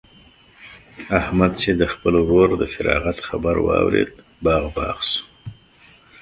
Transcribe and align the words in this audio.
احمد 1.19 1.51
چې 1.61 1.71
د 1.79 1.81
خپل 1.93 2.13
ورور 2.27 2.49
د 2.57 2.63
فراغت 2.73 3.17
خبر 3.27 3.55
واورېد؛ 3.67 4.11
باغ 4.45 4.63
باغ 4.75 4.97
شو. 5.11 5.23